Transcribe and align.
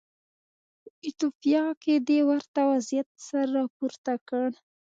په 0.81 0.89
ایتوپیا 1.05 1.65
کې 1.81 1.95
د 2.07 2.09
ورته 2.29 2.59
وضعیت 2.71 3.09
سر 3.27 3.45
راپورته 3.57 4.13
کړ. 4.27 4.49